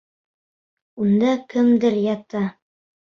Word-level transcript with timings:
Унда 1.03 1.33
кемдер 1.53 1.95
ята. 2.13 2.43